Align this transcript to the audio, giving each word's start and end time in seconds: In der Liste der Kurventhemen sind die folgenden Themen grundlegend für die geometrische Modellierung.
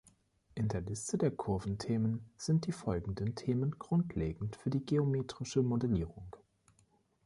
In 0.55 0.67
der 0.67 0.81
Liste 0.81 1.19
der 1.19 1.29
Kurventhemen 1.29 2.25
sind 2.35 2.65
die 2.65 2.71
folgenden 2.71 3.35
Themen 3.35 3.77
grundlegend 3.77 4.55
für 4.55 4.71
die 4.71 4.83
geometrische 4.83 5.61
Modellierung. 5.61 6.35